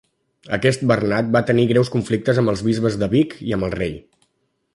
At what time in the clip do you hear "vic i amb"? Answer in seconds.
3.13-3.69